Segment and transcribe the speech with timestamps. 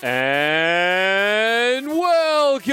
[0.00, 2.72] And welcome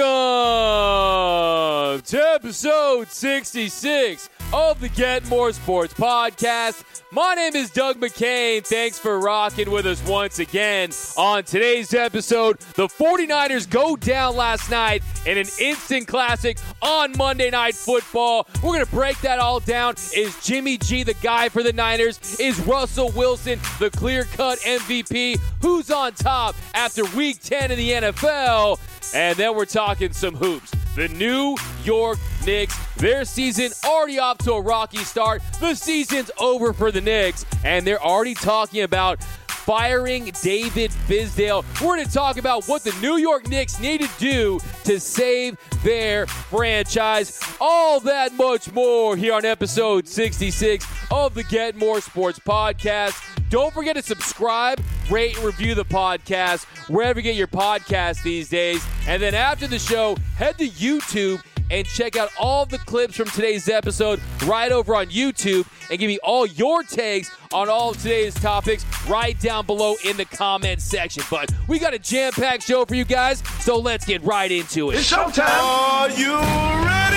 [2.04, 6.84] to episode 66 of the Get More Sports podcast.
[7.12, 8.66] My name is Doug McCain.
[8.66, 10.92] Thanks for rocking with us once again.
[11.18, 17.50] On today's episode, the 49ers go down last night in an instant classic on Monday
[17.50, 18.48] Night Football.
[18.56, 19.96] We're going to break that all down.
[20.16, 22.40] Is Jimmy G the guy for the Niners?
[22.40, 25.40] Is Russell Wilson the clear cut MVP?
[25.62, 28.80] Who's on top after week 10 in the NFL?
[29.14, 30.72] And then we're talking some hoops.
[30.96, 35.42] The New York Knicks, their season already off to a rocky start.
[35.60, 41.66] The season's over for the Knicks, and they're already talking about firing David Fizdale.
[41.82, 45.58] We're going to talk about what the New York Knicks need to do to save
[45.84, 47.42] their franchise.
[47.60, 53.22] All that much more here on episode 66 of the Get More Sports Podcast.
[53.50, 58.50] Don't forget to subscribe, rate, and review the podcast wherever you get your podcasts these
[58.50, 58.86] days.
[59.08, 63.28] And then after the show, head to YouTube and check out all the clips from
[63.30, 67.98] today's episode right over on YouTube and give me all your takes on all of
[68.02, 71.24] today's topics right down below in the comment section.
[71.30, 74.92] But we got a jam packed show for you guys, so let's get right into
[74.92, 74.96] it.
[74.96, 75.48] It's showtime.
[75.48, 77.16] Are you ready?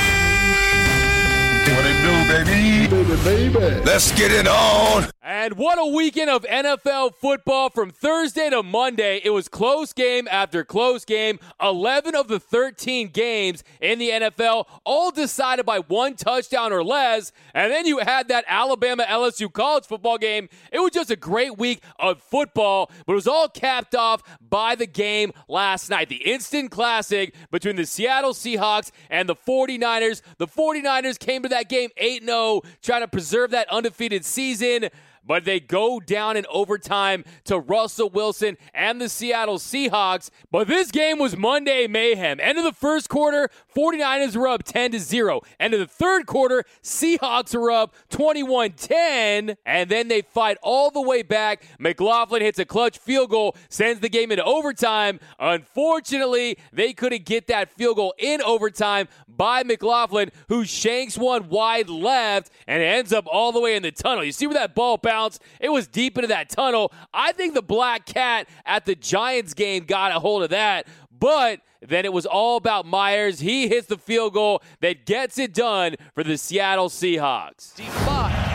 [1.75, 2.89] What it do, baby?
[2.89, 3.85] Baby, baby.
[3.85, 5.11] Let's get it on.
[5.29, 9.21] And what a weekend of NFL football from Thursday to Monday.
[9.23, 11.39] It was close game after close game.
[11.61, 17.31] 11 of the 13 games in the NFL, all decided by one touchdown or less.
[17.53, 20.49] And then you had that Alabama LSU college football game.
[20.73, 24.77] It was just a great week of football, but it was all capped off by
[24.77, 26.09] the game last night.
[26.09, 30.23] The instant classic between the Seattle Seahawks and the 49ers.
[30.39, 34.89] The 49ers came to that game 8 0, trying to preserve that undefeated season
[35.29, 40.31] but they go down in overtime to Russell Wilson and the Seattle Seahawks.
[40.51, 42.41] But this game was Monday mayhem.
[42.41, 45.43] End of the first quarter, 49ers were up 10 to 0.
[45.61, 51.03] End of the third quarter, Seahawks were up 21-10, and then they fight all the
[51.03, 51.63] way back.
[51.79, 55.21] McLaughlin hits a clutch field goal, sends the game into overtime.
[55.39, 61.91] Unfortunately, they couldn't get that field goal in overtime by McLaughlin, who shanks one wide
[61.91, 64.25] left and ends up all the way in the tunnel.
[64.25, 65.18] You see where that ball bounced?
[65.61, 66.93] It was deep into that tunnel.
[67.13, 71.61] I think the Black Cat at the Giants game got a hold of that, but
[71.81, 73.41] then it was all about Myers.
[73.41, 77.77] He hits the field goal that gets it done for the Seattle Seahawks.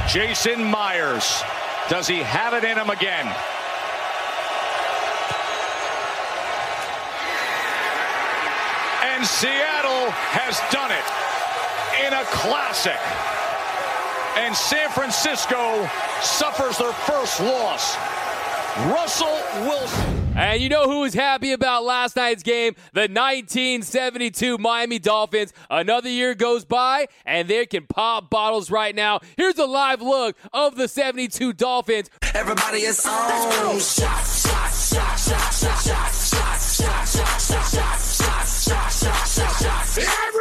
[0.10, 1.42] Jason Myers.
[1.90, 3.26] Does he have it in him again?
[9.04, 11.04] And Seattle has done it
[12.06, 13.00] in a classic.
[14.36, 15.88] And San Francisco
[16.22, 17.96] suffers their first loss.
[18.88, 20.24] Russell Wilson.
[20.36, 22.74] And you know who was happy about last night's game?
[22.94, 25.54] The 1972 Miami Dolphins.
[25.70, 29.20] Another year goes by, and they can pop bottles right now.
[29.38, 32.10] Here's a live look of the 72 Dolphins.
[32.34, 33.80] Everybody is on.
[33.80, 40.04] Shot, shot, shot, shot, shot, shot, shot, shot, shot, shot, shot, shot, shot, shot, shot.
[40.04, 40.33] Everybody!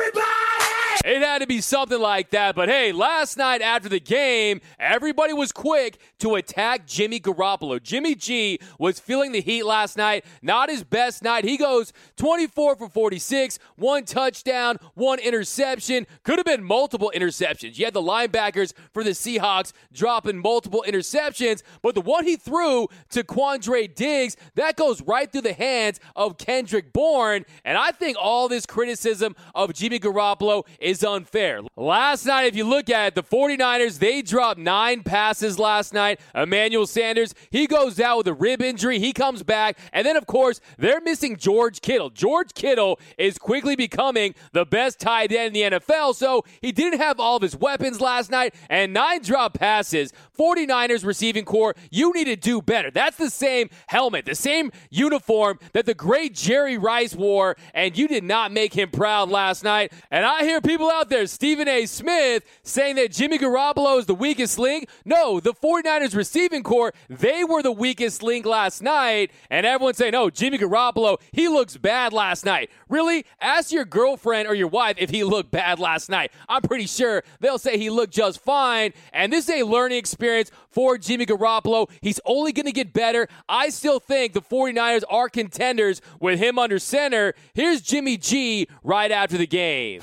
[1.05, 2.55] It had to be something like that.
[2.55, 7.83] But hey, last night after the game, everybody was quick to attack Jimmy Garoppolo.
[7.83, 10.25] Jimmy G was feeling the heat last night.
[10.43, 11.45] Not his best night.
[11.45, 16.07] He goes 24 for 46, one touchdown, one interception.
[16.23, 17.79] Could have been multiple interceptions.
[17.79, 22.87] You had the linebackers for the Seahawks dropping multiple interceptions, but the one he threw
[23.11, 27.45] to Quandre Diggs, that goes right through the hands of Kendrick Bourne.
[27.65, 31.61] And I think all this criticism of Jimmy Garoppolo is unfair.
[31.77, 36.21] Last night, if you look at it, the 49ers, they dropped nine passes last night.
[36.35, 38.99] Emmanuel Sanders, he goes out with a rib injury.
[38.99, 39.79] He comes back.
[39.93, 42.11] And then, of course, they're missing George Kittle.
[42.11, 46.15] George Kittle is quickly becoming the best tight end in the NFL.
[46.15, 50.13] So he didn't have all of his weapons last night and nine drop passes.
[50.39, 52.91] 49ers receiving corps, you need to do better.
[52.91, 58.09] That's the same helmet, the same uniform that the great Jerry Rice wore, and you
[58.09, 59.93] did not make him proud last night.
[60.11, 61.87] And I hear people out there, Stephen A.
[61.87, 64.89] Smith, saying that Jimmy Garoppolo is the weakest link.
[65.05, 69.31] No, the 49ers receiving corps, they were the weakest link last night.
[69.51, 72.71] And everyone's saying, no, Jimmy Garoppolo, he looks bad last night.
[72.89, 73.25] Really?
[73.41, 76.33] Ask your girlfriend or your wife if he looked bad last night.
[76.49, 78.93] I'm pretty sure they'll say he looked just fine.
[79.13, 81.91] And this is a learning experience for Jimmy Garoppolo.
[82.01, 83.29] He's only going to get better.
[83.49, 87.35] I still think the 49ers are contenders with him under center.
[87.55, 90.01] Here's Jimmy G right after the game.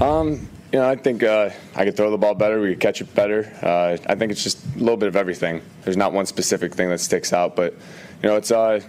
[0.00, 2.60] Um, you know, I think uh, I could throw the ball better.
[2.60, 3.52] We could catch it better.
[3.62, 5.60] Uh, I think it's just a little bit of everything.
[5.82, 7.74] There's not one specific thing that sticks out, but
[8.22, 8.80] you know, it's uh,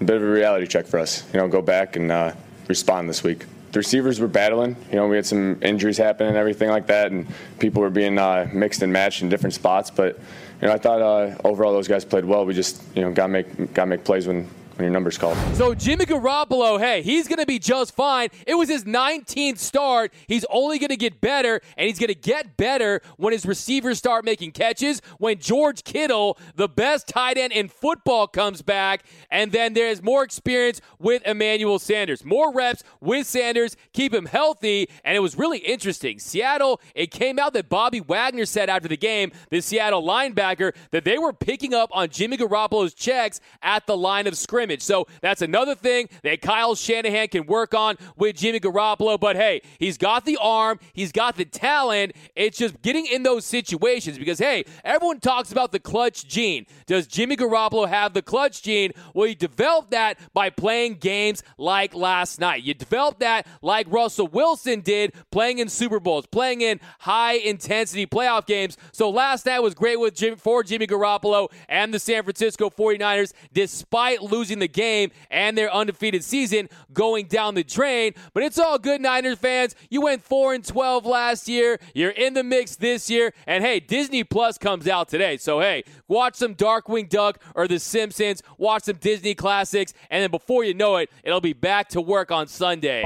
[0.00, 1.24] a bit of a reality check for us.
[1.32, 2.32] You know, go back and uh,
[2.68, 3.46] respond this week.
[3.72, 4.76] The receivers were battling.
[4.90, 7.26] You know, we had some injuries happen and everything like that, and
[7.58, 9.90] people were being uh, mixed and matched in different spots.
[9.90, 10.18] But
[10.60, 12.44] you know, I thought uh, overall those guys played well.
[12.44, 14.48] We just you know got make got make plays when
[14.78, 15.36] when your number's called.
[15.56, 18.28] So Jimmy Garoppolo, hey, he's going to be just fine.
[18.46, 20.12] It was his 19th start.
[20.28, 23.98] He's only going to get better, and he's going to get better when his receivers
[23.98, 25.02] start making catches.
[25.18, 30.22] When George Kittle, the best tight end in football, comes back, and then there's more
[30.22, 34.88] experience with Emmanuel Sanders, more reps with Sanders, keep him healthy.
[35.04, 36.20] And it was really interesting.
[36.20, 41.04] Seattle, it came out that Bobby Wagner said after the game, the Seattle linebacker, that
[41.04, 44.82] they were picking up on Jimmy Garoppolo's checks at the line of scrimmage scrimmage.
[44.82, 49.18] So that's another thing that Kyle Shanahan can work on with Jimmy Garoppolo.
[49.18, 52.12] But hey, he's got the arm, he's got the talent.
[52.36, 56.66] It's just getting in those situations because, hey, everyone talks about the clutch gene.
[56.86, 58.92] Does Jimmy Garoppolo have the clutch gene?
[59.14, 62.62] Well, he developed that by playing games like last night.
[62.62, 68.06] You developed that like Russell Wilson did playing in Super Bowls, playing in high intensity
[68.06, 68.76] playoff games.
[68.92, 73.32] So last night was great with Jim, for Jimmy Garoppolo and the San Francisco 49ers,
[73.52, 78.14] despite losing the game and their undefeated season going down the drain.
[78.34, 79.74] But it's all good, Niners fans.
[79.90, 81.78] You went 4 and 12 last year.
[81.94, 83.32] You're in the mix this year.
[83.46, 85.36] And hey, Disney Plus comes out today.
[85.36, 90.30] So hey, watch some Darkwing Duck or The Simpsons, watch some Disney classics, and then
[90.30, 93.02] before you know it, it'll be back to work on Sunday.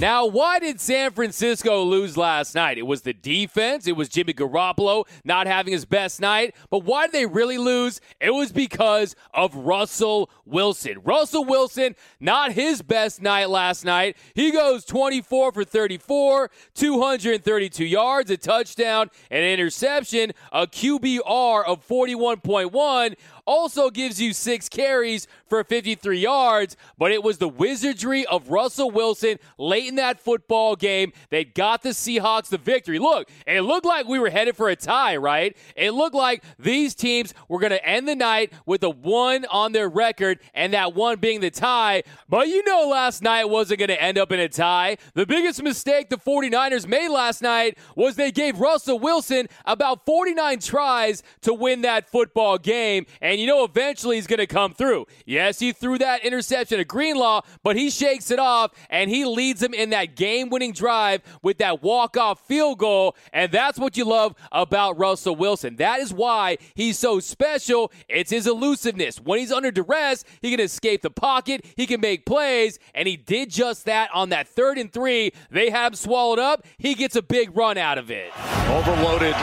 [0.00, 2.78] Now, why did San Francisco lose last night?
[2.78, 3.86] It was the defense.
[3.86, 6.56] It was Jimmy Garoppolo not having his best night.
[6.70, 8.00] But why did they really lose?
[8.18, 11.02] It was because of Russell Wilson.
[11.04, 14.16] Russell Wilson, not his best night last night.
[14.32, 23.16] He goes 24 for 34, 232 yards, a touchdown, an interception, a QBR of 41.1
[23.46, 28.90] also gives you six carries for 53 yards, but it was the wizardry of Russell
[28.90, 32.98] Wilson late in that football game that got the Seahawks the victory.
[32.98, 35.56] Look, it looked like we were headed for a tie, right?
[35.76, 39.72] It looked like these teams were going to end the night with a one on
[39.72, 42.02] their record, and that one being the tie.
[42.28, 44.98] But you know, last night wasn't going to end up in a tie.
[45.14, 50.58] The biggest mistake the 49ers made last night was they gave Russell Wilson about 49
[50.60, 53.06] tries to win that football game.
[53.20, 55.06] And you know eventually he's going to come through.
[55.24, 59.60] Yes, he threw that interception to Greenlaw, but he shakes it off and he leads
[59.60, 64.34] them in that game-winning drive with that walk-off field goal, and that's what you love
[64.52, 65.76] about Russell Wilson.
[65.76, 67.92] That is why he's so special.
[68.08, 69.20] It's his elusiveness.
[69.20, 73.16] When he's under duress, he can escape the pocket, he can make plays, and he
[73.16, 75.32] did just that on that third and 3.
[75.50, 76.64] They have him swallowed up.
[76.78, 78.32] He gets a big run out of it.
[78.68, 79.34] Overloaded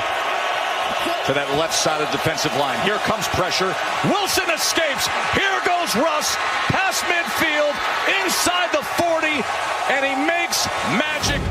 [1.27, 2.79] to that left side of the defensive line.
[2.87, 3.75] Here comes pressure.
[4.07, 5.11] Wilson escapes.
[5.35, 6.39] Here goes Russ
[6.71, 7.75] past midfield
[8.23, 9.43] inside the 40,
[9.91, 10.65] and he makes
[10.95, 11.43] magic.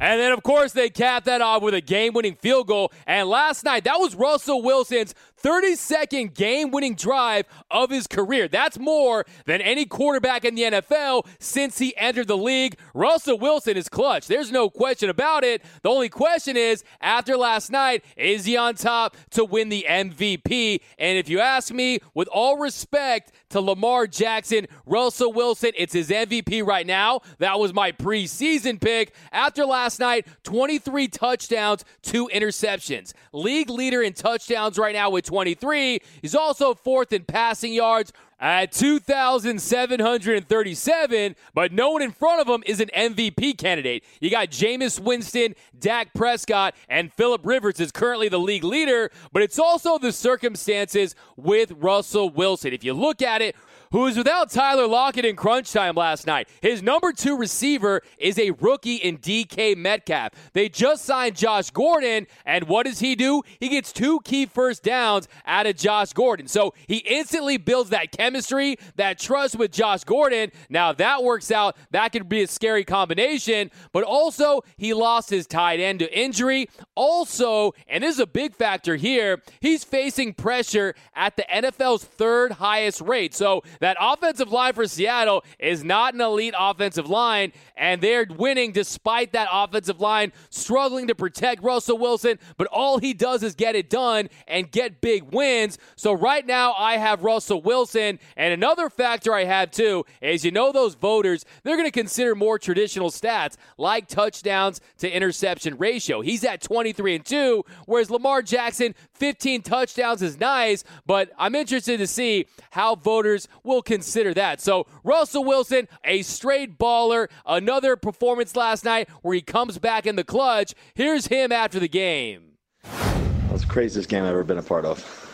[0.00, 2.92] And then, of course, they cap that off with a game winning field goal.
[3.08, 8.48] And last night, that was Russell Wilson's 32nd game winning drive of his career.
[8.48, 12.78] That's more than any quarterback in the NFL since he entered the league.
[12.94, 14.26] Russell Wilson is clutch.
[14.26, 15.62] There's no question about it.
[15.82, 20.80] The only question is, after last night, is he on top to win the MVP?
[20.98, 26.10] And if you ask me, with all respect to Lamar Jackson, Russell Wilson, it's his
[26.10, 27.20] MVP right now.
[27.38, 29.14] That was my preseason pick.
[29.32, 33.12] After last night, 23 touchdowns, two interceptions.
[33.32, 36.00] League leader in touchdowns right now with 23.
[36.22, 42.62] He's also fourth in passing yards at 2,737, but no one in front of him
[42.66, 44.02] is an MVP candidate.
[44.20, 49.42] You got Jameis Winston, Dak Prescott, and Philip Rivers is currently the league leader, but
[49.42, 52.72] it's also the circumstances with Russell Wilson.
[52.72, 53.54] If you look at it,
[53.92, 56.48] who was without Tyler Lockett in crunch time last night.
[56.60, 60.32] His number two receiver is a rookie in DK Metcalf.
[60.52, 63.42] They just signed Josh Gordon, and what does he do?
[63.60, 66.48] He gets two key first downs out of Josh Gordon.
[66.48, 70.50] So he instantly builds that chemistry, that trust with Josh Gordon.
[70.68, 75.46] Now, that works out, that could be a scary combination, but also he lost his
[75.46, 76.68] tight end to injury.
[76.94, 82.52] Also, and this is a big factor here, he's facing pressure at the NFL's third
[82.52, 83.34] highest rate.
[83.34, 88.72] So that offensive line for Seattle is not an elite offensive line, and they're winning
[88.72, 93.74] despite that offensive line struggling to protect Russell Wilson, but all he does is get
[93.74, 95.78] it done and get big wins.
[95.96, 98.18] So right now, I have Russell Wilson.
[98.36, 102.34] And another factor I have too is you know, those voters, they're going to consider
[102.34, 106.20] more traditional stats like touchdowns to interception ratio.
[106.20, 111.98] He's at 23 and 2, whereas Lamar Jackson, 15 touchdowns is nice, but I'm interested
[111.98, 114.60] to see how voters will consider that.
[114.60, 120.16] So, Russell Wilson, a straight baller, another performance last night where he comes back in
[120.16, 120.74] the clutch.
[120.94, 122.54] Here's him after the game.
[122.82, 125.24] That was the craziest game I've ever been a part of.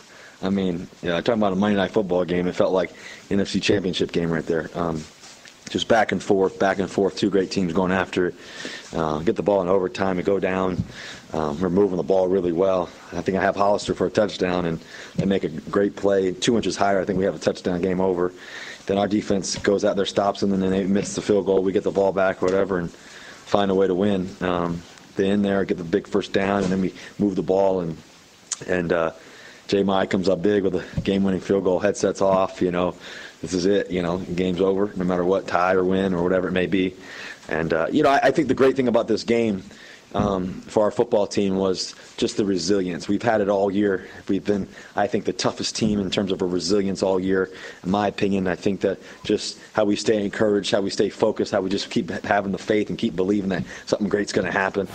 [0.43, 2.93] I mean, know, talking about a Monday night football game, it felt like
[3.31, 4.69] NFC Championship game right there.
[4.75, 5.03] Um,
[5.71, 7.17] just back and forth, back and forth.
[7.17, 8.35] Two great teams going after it.
[8.93, 10.83] Uh, get the ball in overtime and go down.
[11.33, 12.89] Um, we're moving the ball really well.
[13.13, 14.79] I think I have Hollister for a touchdown, and
[15.17, 16.33] they make a great play.
[16.33, 18.33] Two inches higher, I think we have a touchdown game over.
[18.87, 21.63] Then our defense goes out there, stops them, and then they miss the field goal.
[21.63, 24.29] We get the ball back, or whatever, and find a way to win.
[24.41, 24.83] Um,
[25.17, 27.97] they in there, get the big first down, and then we move the ball and
[28.69, 28.93] and.
[28.93, 29.13] Uh,
[29.67, 31.81] Jay Mai comes up big with a game-winning field goal.
[31.81, 32.61] Headsets off.
[32.61, 32.95] You know,
[33.45, 33.91] this is it.
[33.91, 36.95] You know, game's over, no matter what, tie or win or whatever it may be.
[37.49, 39.63] And uh, you know, I, I think the great thing about this game
[40.15, 43.09] um, for our football team was just the resilience.
[43.09, 44.09] We've had it all year.
[44.29, 47.51] We've been, I think, the toughest team in terms of a resilience all year.
[47.83, 51.53] In my opinion, I think that just how we stay encouraged, how we stay focused,
[51.53, 54.53] how we just keep having the faith and keep believing that something great's going to
[54.53, 54.89] happen.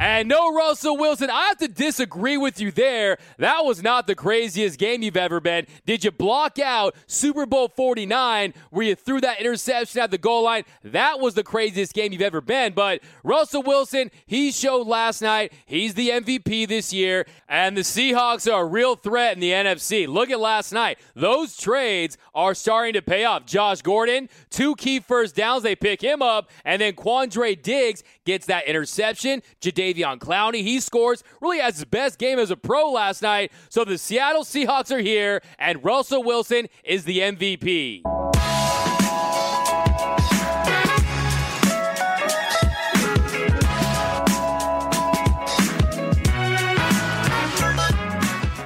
[0.00, 3.18] And no, Russell Wilson, I have to disagree with you there.
[3.38, 5.66] That was not the craziest game you've ever been.
[5.86, 10.42] Did you block out Super Bowl 49 where you threw that interception at the goal
[10.42, 10.64] line?
[10.82, 12.72] That was the craziest game you've ever been.
[12.72, 18.50] But Russell Wilson, he showed last night he's the MVP this year, and the Seahawks
[18.50, 20.08] are a real threat in the NFC.
[20.08, 20.98] Look at last night.
[21.14, 23.44] Those trades are starting to pay off.
[23.44, 28.46] Josh Gordon, two key first downs, they pick him up, and then Quandre Diggs gets
[28.46, 29.42] that interception.
[29.60, 33.52] Jadeveon Clowney, he scores, really has his best game as a pro last night.
[33.68, 38.21] So the Seattle Seahawks are here, and Russell Wilson is the MVP.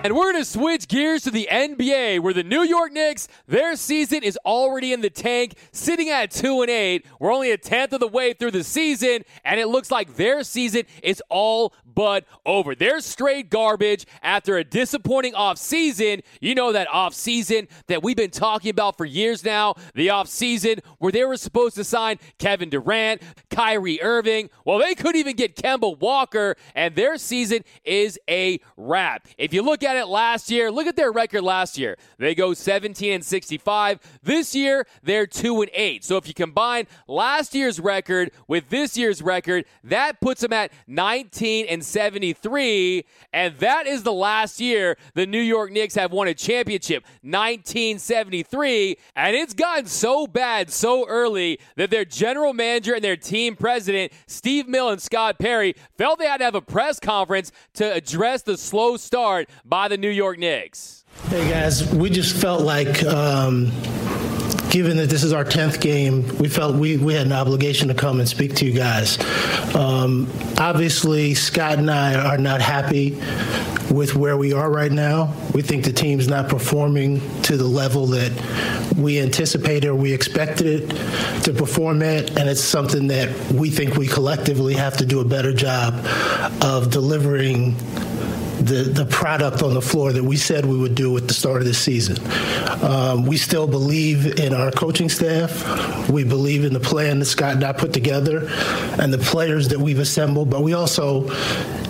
[0.07, 3.75] And we're going to switch gears to the NBA, where the New York Knicks, their
[3.75, 7.05] season is already in the tank, sitting at 2 and 8.
[7.19, 10.45] We're only a tenth of the way through the season, and it looks like their
[10.45, 12.77] season is all but over.
[12.77, 16.23] They're straight garbage after a disappointing offseason.
[16.41, 21.11] You know that offseason that we've been talking about for years now, the offseason where
[21.11, 24.51] they were supposed to sign Kevin Durant, Kyrie Irving.
[24.65, 29.27] Well, they couldn't even get Kemba Walker, and their season is a wrap.
[29.39, 31.97] If you look at it last year, look at their record last year.
[32.19, 34.01] They go 17 and 65.
[34.23, 36.05] This year, they're 2 and 8.
[36.05, 40.73] So if you combine last year's record with this year's record, that puts them at
[40.87, 43.05] 19 and 73.
[43.33, 48.97] And that is the last year the New York Knicks have won a championship, 1973.
[49.15, 54.13] And it's gotten so bad so early that their general manager and their team president,
[54.27, 58.43] Steve Mill and Scott Perry, felt they had to have a press conference to address
[58.43, 61.05] the slow start by the New York Knicks.
[61.29, 63.71] Hey guys, we just felt like, um,
[64.71, 67.95] given that this is our 10th game, we felt we, we had an obligation to
[67.95, 69.19] come and speak to you guys.
[69.75, 73.19] Um, obviously, Scott and I are not happy
[73.91, 75.33] with where we are right now.
[75.55, 78.33] We think the team's not performing to the level that
[78.97, 83.97] we anticipated or we expected it to perform at, and it's something that we think
[83.97, 85.95] we collectively have to do a better job
[86.63, 87.77] of delivering
[88.59, 91.61] the, the product on the floor that we said we would do at the start
[91.61, 92.17] of the season.
[92.83, 96.09] Um, we still believe in our coaching staff.
[96.09, 98.49] We believe in the plan that Scott and I put together
[98.99, 101.29] and the players that we've assembled, but we also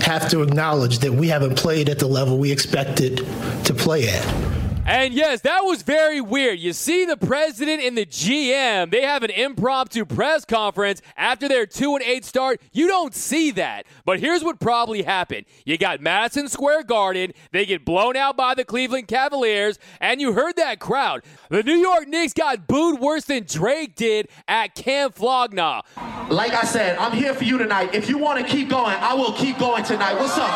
[0.01, 3.19] have to acknowledge that we haven't played at the level we expected
[3.65, 4.56] to play at.
[4.89, 6.61] And yes, that was very weird.
[6.61, 11.67] You see the president and the GM, they have an impromptu press conference after their
[11.67, 12.61] 2 and 8 start.
[12.71, 13.85] You don't see that.
[14.05, 15.47] But here's what probably happened.
[15.65, 20.35] You got Madison Square Garden, they get blown out by the Cleveland Cavaliers, and you
[20.35, 21.25] heard that crowd.
[21.51, 25.83] The New York Knicks got booed worse than Drake did at Camp Flog Gnaw.
[26.31, 27.93] Like I said, I'm here for you tonight.
[27.93, 30.15] If you want to keep going, I will keep going tonight.
[30.15, 30.55] What's up?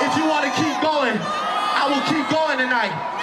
[0.00, 1.45] If you want to keep going,
[2.58, 3.16] I will keep tonight.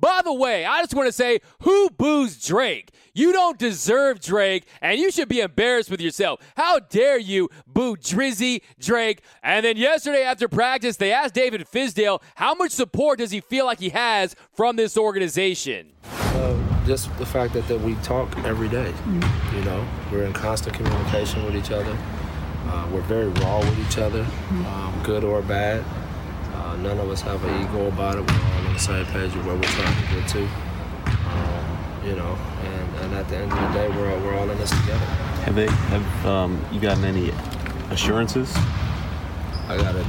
[0.00, 2.90] By the way, I just want to say who boos Drake?
[3.12, 6.40] You don't deserve Drake, and you should be embarrassed with yourself.
[6.56, 9.20] How dare you boo Drizzy Drake?
[9.42, 13.66] And then yesterday after practice, they asked David Fizdale how much support does he feel
[13.66, 15.92] like he has from this organization.
[16.04, 18.94] Uh, just the fact that, that we talk every day.
[19.54, 21.96] You know, we're in constant communication with each other.
[22.66, 25.84] Uh, we're very raw with each other, um, good or bad.
[26.82, 28.20] None of us have an ego about it.
[28.26, 30.42] We're all on the same page of where we're trying to get to.
[30.42, 34.48] Um, you know, and, and at the end of the day, we're all, we're all
[34.48, 35.04] in this together.
[35.44, 37.32] Have they have um, you gotten any
[37.90, 38.56] assurances?
[39.68, 40.04] I got a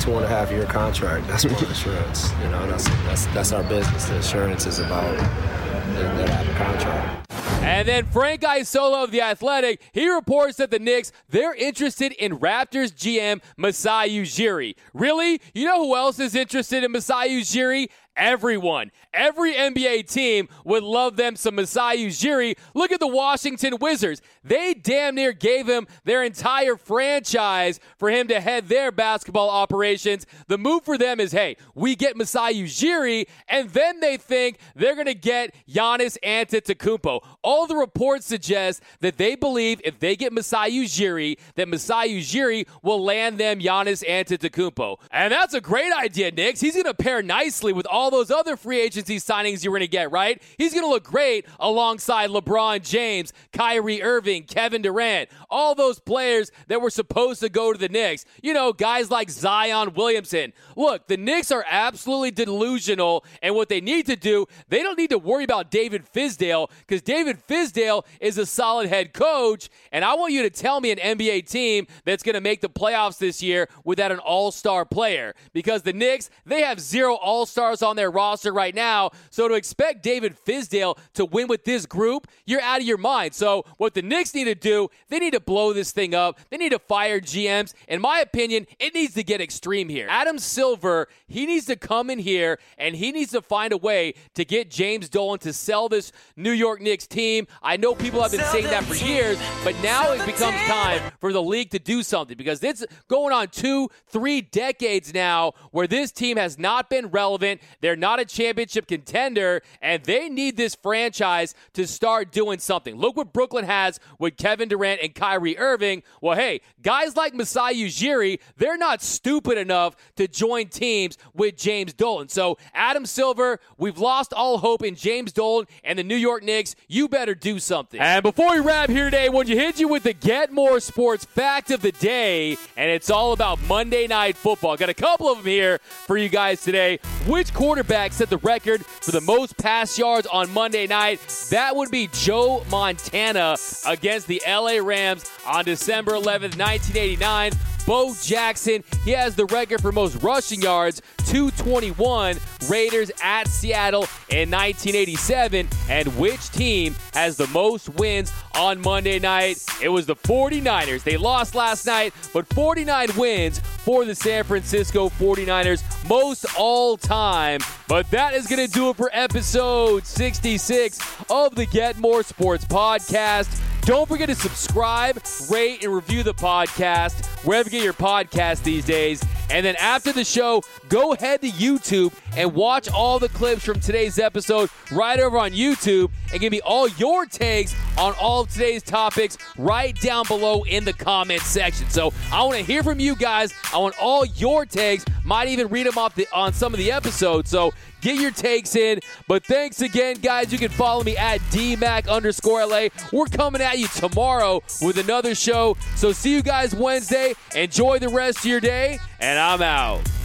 [0.00, 1.26] two and a half year contract.
[1.28, 2.32] That's my insurance.
[2.42, 4.06] You know, that's that's that's our business.
[4.06, 7.29] The insurance is about that I have a contract.
[7.62, 12.38] And then Frank Isola of The Athletic, he reports that the Knicks, they're interested in
[12.38, 14.76] Raptors GM Masai Ujiri.
[14.94, 15.42] Really?
[15.52, 17.90] You know who else is interested in Masai Ujiri?
[18.20, 18.90] Everyone.
[19.14, 22.56] Every NBA team would love them some Masai Ujiri.
[22.74, 24.20] Look at the Washington Wizards.
[24.44, 30.26] They damn near gave him their entire franchise for him to head their basketball operations.
[30.48, 34.94] The move for them is, hey, we get Masai Ujiri, and then they think they're
[34.94, 37.24] going to get Giannis Antetokounmpo.
[37.42, 42.68] All the reports suggest that they believe if they get Masai Ujiri, that Masai Ujiri
[42.82, 44.98] will land them Giannis Antetokounmpo.
[45.10, 46.60] And that's a great idea, Knicks.
[46.60, 49.88] He's going to pair nicely with all those other free agency signings you're going to
[49.88, 50.42] get, right?
[50.58, 56.50] He's going to look great alongside LeBron James, Kyrie Irving, Kevin Durant, all those players
[56.68, 58.24] that were supposed to go to the Knicks.
[58.42, 60.52] You know, guys like Zion Williamson.
[60.76, 65.10] Look, the Knicks are absolutely delusional, and what they need to do, they don't need
[65.10, 70.14] to worry about David Fizdale because David Fizdale is a solid head coach, and I
[70.14, 73.42] want you to tell me an NBA team that's going to make the playoffs this
[73.42, 78.52] year without an all-star player because the Knicks, they have zero all-stars on their roster
[78.52, 79.10] right now.
[79.30, 83.34] So to expect David Fizdale to win with this group, you're out of your mind.
[83.34, 86.38] So what the Knicks need to do, they need to blow this thing up.
[86.50, 87.74] They need to fire GMs.
[87.88, 90.06] In my opinion, it needs to get extreme here.
[90.08, 94.14] Adam Silver, he needs to come in here and he needs to find a way
[94.34, 97.46] to get James Dolan to sell this New York Knicks team.
[97.62, 101.32] I know people have been saying that for years, but now it becomes time for
[101.32, 106.12] the league to do something because it's going on two, three decades now where this
[106.12, 107.60] team has not been relevant.
[107.80, 112.96] They're not a championship contender, and they need this franchise to start doing something.
[112.96, 116.02] Look what Brooklyn has with Kevin Durant and Kyrie Irving.
[116.20, 121.92] Well, hey, guys like Masai Ujiri, they're not stupid enough to join teams with James
[121.92, 122.28] Dolan.
[122.28, 126.74] So, Adam Silver, we've lost all hope in James Dolan and the New York Knicks.
[126.88, 128.00] You better do something.
[128.00, 131.24] And before we wrap here today, want to hit you with the Get More Sports
[131.24, 134.76] fact of the day, and it's all about Monday Night Football.
[134.76, 136.98] Got a couple of them here for you guys today.
[137.26, 141.20] Which quarterback set the record for the most pass yards on Monday night?
[141.50, 143.54] That would be Joe Montana
[143.86, 147.52] against the LA Rams on December 11th, 1989.
[147.86, 152.38] Bo Jackson, he has the record for most rushing yards, 221.
[152.68, 155.68] Raiders at Seattle in 1987.
[155.88, 159.64] And which team has the most wins on Monday night?
[159.80, 161.04] It was the 49ers.
[161.04, 167.60] They lost last night, but 49 wins for the San Francisco 49ers, most all time.
[167.88, 170.98] But that is going to do it for episode 66
[171.30, 173.48] of the Get More Sports podcast.
[173.82, 178.84] Don't forget to subscribe, rate, and review the podcast wherever you get your podcast these
[178.84, 179.22] days.
[179.50, 183.80] And then after the show, go head to YouTube and watch all the clips from
[183.80, 188.50] today's episode right over on YouTube and give me all your takes on all of
[188.50, 191.88] today's topics right down below in the comment section.
[191.88, 193.52] So I want to hear from you guys.
[193.72, 195.04] I want all your takes.
[195.24, 197.50] Might even read them off the, on some of the episodes.
[197.50, 199.00] So get your takes in.
[199.28, 200.52] But thanks again, guys.
[200.52, 202.88] You can follow me at DMAC underscore LA.
[203.12, 205.76] We're coming at you tomorrow with another show.
[205.96, 207.34] So see you guys Wednesday.
[207.54, 210.19] Enjoy the rest of your day, and I'm out.